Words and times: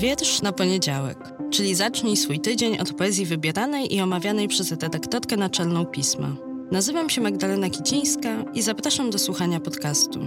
Wiersz 0.00 0.42
na 0.42 0.52
poniedziałek, 0.52 1.18
czyli 1.50 1.74
zacznij 1.74 2.16
swój 2.16 2.40
tydzień 2.40 2.78
od 2.78 2.92
poezji 2.92 3.26
wybieranej 3.26 3.94
i 3.94 4.00
omawianej 4.00 4.48
przez 4.48 4.70
redaktorkę 4.70 5.36
naczelną 5.36 5.86
pisma. 5.86 6.36
Nazywam 6.72 7.10
się 7.10 7.20
Magdalena 7.20 7.70
Kicińska 7.70 8.44
i 8.54 8.62
zapraszam 8.62 9.10
do 9.10 9.18
słuchania 9.18 9.60
podcastu. 9.60 10.20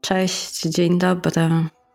Cześć, 0.00 0.62
dzień 0.62 0.98
dobry, 0.98 1.48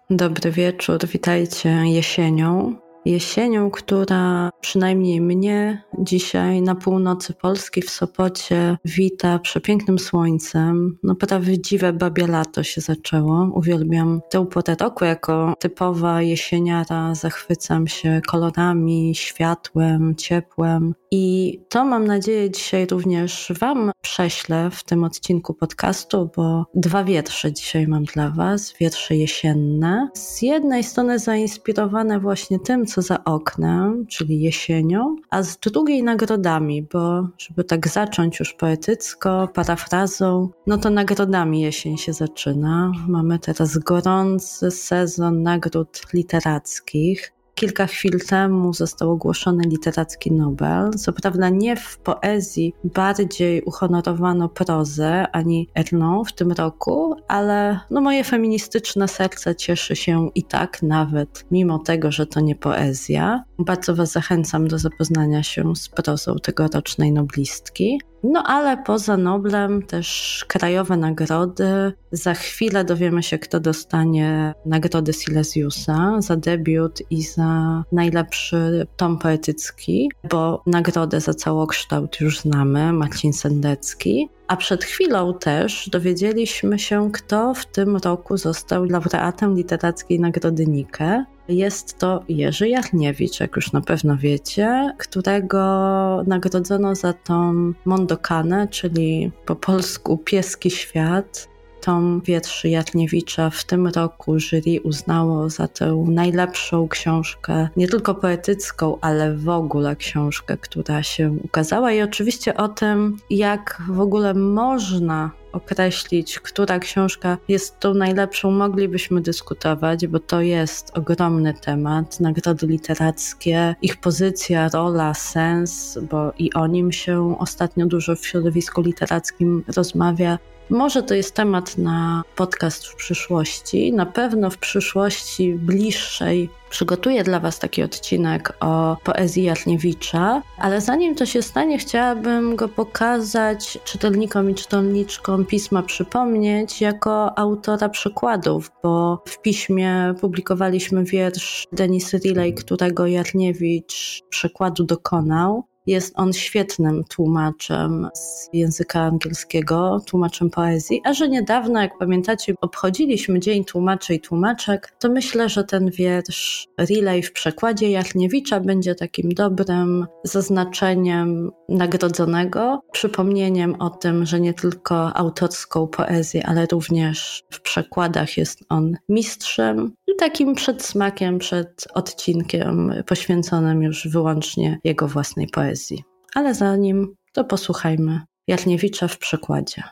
dobry 0.10 0.52
wieczór, 0.52 1.08
witajcie 1.08 1.70
jesienią 1.70 2.76
jesienią, 3.06 3.72
która 3.72 4.50
przynajmniej 4.62 5.22
mnie 5.22 5.84
dzisiaj 6.00 6.62
na 6.62 6.76
północy 6.76 7.34
Polski 7.34 7.82
w 7.82 7.90
Sopocie 7.90 8.78
wita 8.86 9.40
przepięknym 9.40 10.00
słońcem. 10.00 10.98
No 11.04 11.16
prawdziwe 11.16 11.94
babie 11.94 12.28
lato 12.28 12.64
się 12.64 12.82
zaczęło. 12.82 13.50
Uwielbiam 13.54 14.22
tę 14.30 14.46
porę 14.46 14.76
roku 14.80 15.06
jako 15.06 15.54
typowa 15.60 16.22
jesieniara. 16.22 17.16
Zachwycam 17.16 17.88
się 17.88 18.22
kolorami, 18.28 19.16
światłem, 19.16 20.16
ciepłem. 20.16 20.94
I 21.14 21.60
to 21.70 21.86
mam 21.86 22.08
nadzieję 22.08 22.52
dzisiaj 22.52 22.86
również 22.86 23.54
Wam 23.60 23.92
prześlę 24.02 24.70
w 24.72 24.84
tym 24.84 25.04
odcinku 25.04 25.54
podcastu, 25.54 26.30
bo 26.36 26.66
dwa 26.76 27.04
wiersze 27.04 27.54
dzisiaj 27.54 27.88
mam 27.88 28.04
dla 28.04 28.30
Was, 28.30 28.74
wiersze 28.80 29.16
jesienne. 29.16 30.10
Z 30.14 30.42
jednej 30.42 30.84
strony 30.84 31.20
zainspirowane 31.20 32.20
właśnie 32.20 32.60
tym, 32.60 32.86
co 32.86 33.02
za 33.02 33.24
oknem, 33.24 34.06
czyli 34.08 34.42
jesienią, 34.42 35.16
a 35.30 35.44
z 35.44 35.58
drugiej 35.58 36.04
nagrodami, 36.04 36.84
bo 36.94 37.28
żeby 37.38 37.64
tak 37.64 37.88
zacząć 37.88 38.40
już 38.40 38.54
poetycko, 38.54 39.50
parafrazą, 39.54 40.50
no 40.68 40.78
to 40.78 40.90
nagrodami 40.90 41.62
jesień 41.62 41.98
się 41.98 42.14
zaczyna. 42.14 42.92
Mamy 43.08 43.40
teraz 43.40 43.78
gorący 43.78 44.72
sezon 44.72 45.44
nagród 45.44 46.02
literackich. 46.14 47.34
Kilka 47.62 47.88
chwil 47.88 48.20
temu 48.20 48.74
został 48.74 49.12
ogłoszony 49.12 49.64
literacki 49.68 50.32
Nobel. 50.32 50.92
Co 50.92 51.14
prawda 51.14 51.50
nie 51.50 51.76
w 51.76 51.98
poezji 51.98 52.74
bardziej 52.84 53.62
uhonorowano 53.62 54.50
prozę 54.50 55.32
ani 55.32 55.70
Erną 55.76 56.24
w 56.24 56.34
tym 56.34 56.52
roku, 56.52 57.16
ale 57.28 57.80
no 57.90 58.02
moje 58.02 58.24
feministyczne 58.24 59.08
serce 59.08 59.56
cieszy 59.56 59.96
się 59.96 60.30
i 60.36 60.44
tak 60.44 60.84
nawet, 60.84 61.46
mimo 61.52 61.80
tego, 61.80 62.12
że 62.12 62.26
to 62.26 62.40
nie 62.40 62.56
poezja. 62.56 63.44
Bardzo 63.60 63.96
Was 63.96 64.12
zachęcam 64.12 64.68
do 64.68 64.78
zapoznania 64.78 65.44
się 65.44 65.76
z 65.76 65.90
prozą 65.90 66.36
tegorocznej 66.36 67.12
noblistki. 67.12 68.00
No 68.24 68.44
ale 68.44 68.78
poza 68.78 69.18
Noblem 69.18 69.82
też 69.82 70.46
krajowe 70.48 70.98
nagrody. 70.98 71.94
Za 72.12 72.34
chwilę 72.34 72.84
dowiemy 72.84 73.24
się, 73.24 73.40
kto 73.40 73.60
dostanie 73.60 74.54
nagrody 74.66 75.14
Silesiusa 75.14 76.16
za 76.20 76.36
debiut 76.36 77.02
i 77.10 77.24
za 77.24 77.84
najlepszy 77.92 78.88
tom 78.98 79.20
poetycki, 79.20 80.12
bo 80.30 80.64
nagrodę 80.66 81.20
za 81.20 81.34
całokształt 81.34 82.20
już 82.20 82.40
znamy, 82.40 82.94
Marcin 82.94 83.34
Sendecki. 83.34 84.30
A 84.48 84.56
przed 84.56 84.84
chwilą 84.84 85.34
też 85.34 85.90
dowiedzieliśmy 85.90 86.80
się, 86.80 87.12
kto 87.12 87.54
w 87.54 87.66
tym 87.66 87.98
roku 87.98 88.38
został 88.38 88.84
laureatem 88.86 89.56
literackiej 89.56 90.20
nagrody 90.20 90.68
Nike. 90.68 91.26
Jest 91.52 91.98
to 91.98 92.24
Jerzy 92.30 92.70
Jachniewicz, 92.70 93.40
jak 93.40 93.56
już 93.56 93.72
na 93.72 93.82
pewno 93.82 94.18
wiecie, 94.18 94.94
którego 94.98 96.24
nagrodzono 96.28 96.96
za 96.96 97.14
tą 97.14 97.54
Mondokanę, 97.86 98.68
czyli 98.68 99.32
po 99.46 99.56
polsku 99.56 100.18
Pieski 100.18 100.72
Świat, 100.72 101.52
tom 101.82 102.22
wierszy 102.26 102.70
Jatniewicza 102.70 103.50
w 103.50 103.64
tym 103.64 103.88
roku 103.88 104.40
jury 104.40 104.82
uznało 104.84 105.50
za 105.50 105.68
tę 105.68 106.06
najlepszą 106.08 106.88
książkę, 106.88 107.70
nie 107.76 107.88
tylko 107.88 108.16
poetycką, 108.16 108.98
ale 109.02 109.38
w 109.38 109.50
ogóle 109.50 109.96
książkę, 109.96 110.58
która 110.58 111.04
się 111.04 111.32
ukazała. 111.44 111.92
I 111.92 112.02
oczywiście 112.02 112.58
o 112.58 112.68
tym, 112.68 113.18
jak 113.30 113.82
w 113.90 114.00
ogóle 114.00 114.34
można 114.34 115.32
określić, 115.52 116.40
która 116.40 116.80
książka 116.80 117.38
jest 117.48 117.80
tą 117.80 117.94
najlepszą, 117.94 118.52
moglibyśmy 118.52 119.22
dyskutować, 119.22 120.08
bo 120.08 120.20
to 120.20 120.42
jest 120.42 120.98
ogromny 120.98 121.54
temat. 121.54 122.20
Nagrody 122.20 122.68
literackie, 122.68 123.76
ich 123.82 123.98
pozycja, 123.98 124.70
rola, 124.70 125.14
sens, 125.14 126.00
bo 126.12 126.34
i 126.38 126.54
o 126.54 126.68
nim 126.68 126.92
się 126.92 127.36
ostatnio 127.40 127.86
dużo 127.86 128.16
w 128.16 128.26
środowisku 128.26 128.82
literackim 128.82 129.64
rozmawia. 129.76 130.40
Może 130.72 131.04
to 131.04 131.14
jest 131.14 131.36
temat 131.36 131.78
na 131.78 132.24
podcast 132.36 132.88
w 132.88 132.96
przyszłości. 132.96 133.94
Na 133.94 134.06
pewno 134.06 134.50
w 134.50 134.58
przyszłości 134.58 135.54
bliższej 135.54 136.50
przygotuję 136.70 137.24
dla 137.24 137.40
Was 137.40 137.60
taki 137.60 137.84
odcinek 137.84 138.54
o 138.60 138.98
poezji 139.04 139.44
Jatniewicza, 139.44 140.42
ale 140.58 140.82
zanim 140.82 141.16
to 141.16 141.26
się 141.26 141.42
stanie, 141.42 141.78
chciałabym 141.78 142.56
go 142.56 142.68
pokazać 142.68 143.80
czytelnikom 143.84 144.50
i 144.50 144.56
czytelniczkom 144.56 145.46
pisma, 145.46 145.84
przypomnieć 145.84 146.82
jako 146.82 147.40
autora 147.40 147.90
przykładów, 147.90 148.72
bo 148.84 149.24
w 149.28 149.42
piśmie 149.42 150.14
publikowaliśmy 150.22 151.04
wiersz 151.04 151.68
Denis 151.72 152.14
Riley, 152.14 152.54
którego 152.54 153.08
Jatniewicz 153.08 154.22
przykładu 154.30 154.84
dokonał. 154.84 155.71
Jest 155.88 156.14
on 156.16 156.34
świetnym 156.34 157.04
tłumaczem 157.04 158.10
z 158.14 158.50
języka 158.54 159.02
angielskiego, 159.02 160.02
tłumaczem 160.06 160.50
poezji, 160.50 161.02
a 161.06 161.14
że 161.14 161.30
niedawno, 161.30 161.82
jak 161.82 161.98
pamiętacie, 161.98 162.54
obchodziliśmy 162.62 163.40
Dzień 163.40 163.66
Tłumaczy 163.66 164.14
i 164.14 164.20
Tłumaczek, 164.20 164.96
to 165.00 165.10
myślę, 165.10 165.50
że 165.50 165.64
ten 165.64 165.90
wiersz 165.90 166.68
Relay 166.78 167.24
w 167.24 167.34
przekładzie 167.34 167.92
Jachniewicza 167.92 168.60
będzie 168.60 168.96
takim 168.96 169.30
dobrym 169.30 170.08
zaznaczeniem 170.24 171.52
nagrodzonego, 171.70 172.82
przypomnieniem 172.92 173.76
o 173.80 173.90
tym, 173.90 174.26
że 174.26 174.40
nie 174.40 174.54
tylko 174.54 175.18
autorską 175.18 175.88
poezję, 175.88 176.46
ale 176.48 176.66
również 176.72 177.44
w 177.52 177.62
przekładach 177.62 178.38
jest 178.38 178.60
on 178.70 178.98
mistrzem 179.10 179.94
takim 180.22 180.56
przedsmakiem 180.56 181.40
przed 181.40 181.88
odcinkiem 181.94 182.94
poświęconym 183.06 183.84
już 183.84 184.08
wyłącznie 184.08 184.80
jego 184.84 185.08
własnej 185.08 185.48
poezji. 185.48 186.04
Ale 186.36 186.56
zanim 186.56 187.16
to 187.34 187.44
posłuchajmy 187.44 188.22
Jarniewicza 188.48 189.08
w 189.08 189.18
przekładzie. 189.18 189.84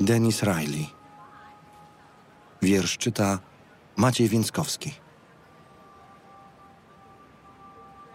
Denis 0.00 0.42
Riley. 0.42 0.86
Wiersz 2.62 2.98
czyta 2.98 3.38
Maciej 3.96 4.28
Więckowski. 4.28 4.92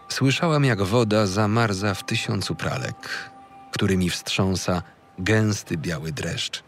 Słyszałam, 0.09 0.65
jak 0.65 0.81
woda 0.81 1.25
zamarza 1.25 1.93
w 1.93 2.05
tysiącu 2.05 2.55
pralek, 2.55 3.31
którymi 3.71 4.09
wstrząsa 4.09 4.81
gęsty 5.19 5.77
biały 5.77 6.11
dreszcz. 6.11 6.66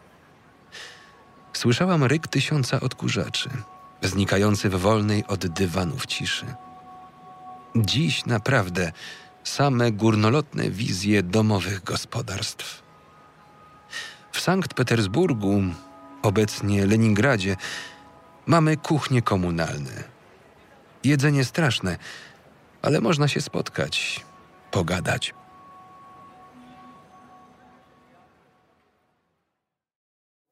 Słyszałam 1.52 2.04
ryk 2.04 2.28
tysiąca 2.28 2.80
odkurzaczy– 2.80 3.50
znikający 4.02 4.68
w 4.70 4.74
wolnej 4.74 5.26
od 5.26 5.46
dywanów 5.46 6.06
ciszy. 6.06 6.46
Dziś 7.76 8.26
naprawdę 8.26 8.92
same 9.44 9.92
górnolotne 9.92 10.70
wizje 10.70 11.22
domowych 11.22 11.84
gospodarstw. 11.84 12.82
W 14.32 14.40
Sankt 14.40 14.74
Petersburgu, 14.74 15.62
obecnie 16.22 16.86
Leningradzie, 16.86 17.56
mamy 18.46 18.76
kuchnie 18.76 19.22
komunalne. 19.22 20.04
Jedzenie 21.04 21.44
straszne, 21.44 21.96
ale 22.82 23.00
można 23.00 23.28
się 23.28 23.40
spotkać, 23.40 24.24
pogadać. 24.70 25.34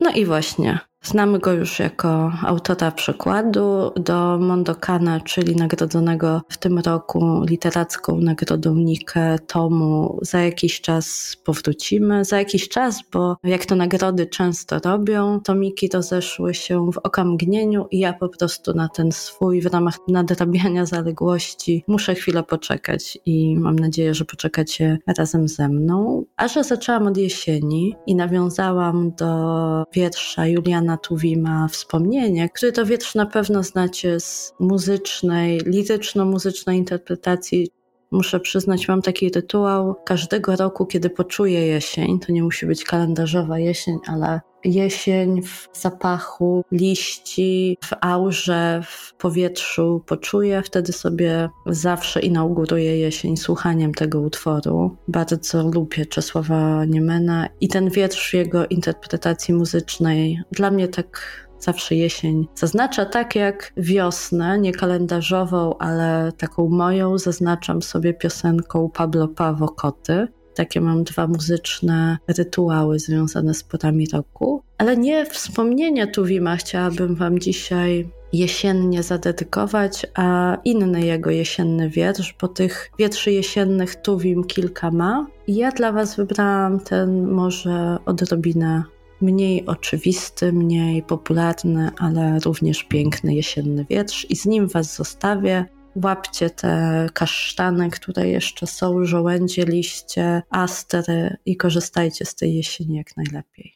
No 0.00 0.10
i 0.10 0.26
właśnie, 0.26 0.78
Znamy 1.02 1.38
go 1.38 1.52
już 1.52 1.78
jako 1.78 2.32
autora 2.42 2.90
przykładu 2.90 3.90
do 3.96 4.38
Mondokana, 4.38 5.20
czyli 5.20 5.56
nagrodzonego 5.56 6.42
w 6.48 6.58
tym 6.58 6.78
roku 6.78 7.42
literacką 7.48 8.20
nagrodą 8.20 8.74
Nike 8.74 9.38
tomu. 9.46 10.18
Za 10.22 10.40
jakiś 10.40 10.80
czas 10.80 11.36
powrócimy. 11.44 12.24
Za 12.24 12.38
jakiś 12.38 12.68
czas, 12.68 13.00
bo 13.12 13.36
jak 13.44 13.66
to 13.66 13.76
nagrody 13.76 14.26
często 14.26 14.78
robią, 14.84 15.40
tomiki 15.40 15.88
rozeszły 15.88 16.54
się 16.54 16.90
w 16.92 16.98
okamgnieniu 16.98 17.86
i 17.90 17.98
ja 17.98 18.12
po 18.12 18.28
prostu 18.28 18.74
na 18.74 18.88
ten 18.88 19.12
swój 19.12 19.60
w 19.60 19.66
ramach 19.66 19.98
nadrabiania 20.08 20.86
zaległości 20.86 21.84
muszę 21.88 22.14
chwilę 22.14 22.42
poczekać 22.42 23.18
i 23.26 23.56
mam 23.58 23.78
nadzieję, 23.78 24.14
że 24.14 24.24
poczekacie 24.24 24.98
razem 25.18 25.48
ze 25.48 25.68
mną. 25.68 26.24
A 26.36 26.48
że 26.48 26.64
zaczęłam 26.64 27.06
od 27.06 27.16
jesieni 27.16 27.96
i 28.06 28.14
nawiązałam 28.14 29.12
do 29.18 29.84
wiersza 29.92 30.46
Juliana 30.46 30.87
Tuwima 30.96 31.68
Wspomnienie, 31.68 32.48
który 32.48 32.72
to 32.72 32.86
wiersz 32.86 33.14
na 33.14 33.26
pewno 33.26 33.62
znacie 33.62 34.20
z 34.20 34.54
muzycznej, 34.58 35.60
liryczno-muzycznej 35.60 36.76
interpretacji 36.76 37.68
Muszę 38.10 38.40
przyznać, 38.40 38.88
mam 38.88 39.02
taki 39.02 39.30
rytuał 39.30 39.94
każdego 40.04 40.56
roku, 40.56 40.86
kiedy 40.86 41.10
poczuję 41.10 41.66
jesień. 41.66 42.18
To 42.18 42.32
nie 42.32 42.42
musi 42.42 42.66
być 42.66 42.84
kalendarzowa 42.84 43.58
jesień, 43.58 43.98
ale 44.06 44.40
jesień 44.64 45.42
w 45.42 45.68
zapachu 45.72 46.64
liści, 46.72 47.78
w 47.84 47.92
aurze, 48.00 48.82
w 48.84 49.14
powietrzu 49.14 50.02
poczuję. 50.06 50.62
Wtedy 50.64 50.92
sobie 50.92 51.48
zawsze 51.66 52.20
inauguruję 52.20 52.98
jesień 52.98 53.36
słuchaniem 53.36 53.94
tego 53.94 54.20
utworu. 54.20 54.96
Bardzo 55.08 55.70
lubię 55.70 56.06
Czesława 56.06 56.84
Niemena 56.84 57.48
i 57.60 57.68
ten 57.68 57.90
wiersz 57.90 58.34
jego 58.34 58.66
interpretacji 58.66 59.54
muzycznej 59.54 60.42
dla 60.52 60.70
mnie 60.70 60.88
tak 60.88 61.48
zawsze 61.60 61.94
jesień 61.94 62.46
zaznacza 62.54 63.04
tak 63.04 63.34
jak 63.34 63.72
wiosnę, 63.76 64.58
nie 64.58 64.72
kalendarzową, 64.72 65.78
ale 65.78 66.32
taką 66.38 66.68
moją, 66.68 67.18
zaznaczam 67.18 67.82
sobie 67.82 68.14
piosenką 68.14 68.90
Pablo 68.90 69.28
Pawo 69.28 69.68
Koty. 69.68 70.28
Takie 70.58 70.80
mam 70.80 71.04
dwa 71.04 71.26
muzyczne 71.26 72.18
rytuały 72.28 72.98
związane 72.98 73.54
z 73.54 73.62
porami 73.64 74.06
roku. 74.12 74.62
Ale 74.78 74.96
nie 74.96 75.26
wspomnienie 75.26 76.06
Tuwima 76.06 76.56
chciałabym 76.56 77.14
Wam 77.14 77.38
dzisiaj 77.38 78.08
jesiennie 78.32 79.02
zadedykować, 79.02 80.06
a 80.14 80.56
inny 80.64 81.06
jego 81.06 81.30
jesienny 81.30 81.90
wiersz, 81.90 82.34
bo 82.40 82.48
tych 82.48 82.90
wierszy 82.98 83.32
jesiennych 83.32 83.96
Tuwim 83.96 84.44
kilka 84.44 84.90
ma. 84.90 85.26
I 85.46 85.54
ja 85.54 85.70
dla 85.70 85.92
Was 85.92 86.16
wybrałam 86.16 86.80
ten 86.80 87.26
może 87.26 87.98
odrobinę 88.06 88.82
mniej 89.20 89.66
oczywisty, 89.66 90.52
mniej 90.52 91.02
popularny, 91.02 91.90
ale 91.98 92.38
również 92.44 92.84
piękny 92.84 93.34
jesienny 93.34 93.86
wietrz 93.90 94.26
i 94.30 94.36
z 94.36 94.46
nim 94.46 94.68
Was 94.68 94.96
zostawię. 94.96 95.64
Łapcie 95.94 96.50
te 96.50 97.06
kasztany, 97.14 97.90
które 97.90 98.28
jeszcze 98.28 98.66
są, 98.66 99.04
żołędzie, 99.04 99.64
liście, 99.64 100.42
astery 100.50 101.36
i 101.46 101.56
korzystajcie 101.56 102.24
z 102.24 102.34
tej 102.34 102.54
jesieni 102.54 102.96
jak 102.96 103.16
najlepiej. 103.16 103.74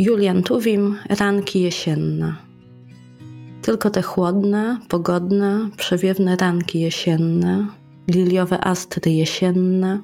Julian 0.00 0.42
Tuwim, 0.42 0.96
ranki 1.08 1.60
jesienne. 1.60 2.34
Tylko 3.62 3.90
te 3.90 4.02
chłodne, 4.02 4.78
pogodne, 4.88 5.70
przewiewne 5.76 6.36
ranki 6.36 6.80
jesienne, 6.80 7.66
liliowe 8.08 8.64
astry 8.64 9.10
jesienne, 9.10 10.02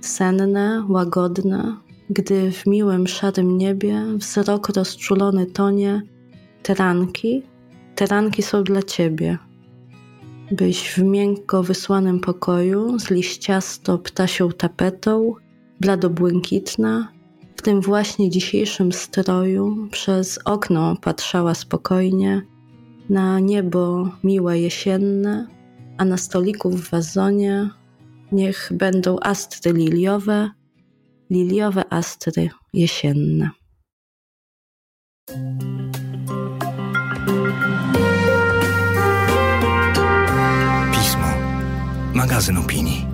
senne, 0.00 0.86
łagodne, 0.88 1.76
gdy 2.10 2.52
w 2.52 2.66
miłym, 2.66 3.06
szarym 3.06 3.58
niebie 3.58 4.04
wzrok 4.16 4.68
rozczulony 4.68 5.46
tonie, 5.46 6.02
te 6.62 6.74
ranki, 6.74 7.42
te 8.02 8.06
ranki 8.06 8.42
są 8.42 8.64
dla 8.64 8.82
ciebie. 8.82 9.38
Byś 10.50 10.90
w 10.90 10.98
miękko 10.98 11.62
wysłanym 11.62 12.20
pokoju 12.20 12.98
z 12.98 13.10
liściasto 13.10 13.98
ptasią 13.98 14.48
tapetą, 14.52 15.34
bladobłękitna, 15.80 17.12
w 17.56 17.62
tym 17.62 17.80
właśnie 17.80 18.30
dzisiejszym 18.30 18.92
stroju 18.92 19.88
przez 19.90 20.38
okno 20.44 20.96
patrzała 20.96 21.54
spokojnie 21.54 22.42
na 23.10 23.40
niebo 23.40 24.08
miłe 24.24 24.60
jesienne, 24.60 25.46
a 25.98 26.04
na 26.04 26.16
stoliku 26.16 26.70
w 26.70 26.90
wazonie 26.90 27.70
Niech 28.32 28.72
będą 28.74 29.16
astry 29.20 29.72
liliowe, 29.72 30.50
liliowe 31.30 31.92
astry 31.92 32.50
jesienne. 32.72 33.61
Magazyn 42.32 42.56
opinii. 42.56 43.11